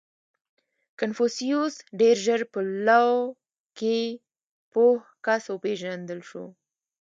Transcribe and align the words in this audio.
•کنفوسیوس 0.99 1.75
ډېر 1.99 2.15
ژر 2.25 2.41
په 2.53 2.59
لو 2.87 3.09
کې 3.77 3.97
پوه 4.71 4.99
کس 5.25 5.43
وپېژندل 5.53 6.19
شو. 6.29 6.45